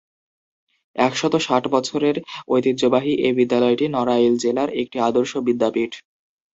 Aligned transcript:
একশত 0.95 1.33
ষাট 1.39 1.63
বৎসরের 1.73 2.15
ঐতিহ্যবাহী 2.49 3.13
এ 3.19 3.29
বিদ্যালয়টি 3.37 3.85
নড়াইল 3.89 4.33
জেলার 4.43 4.69
একটি 4.81 4.97
আদর্শ 5.01 5.31
বিদ্যাপীঠ। 5.47 5.91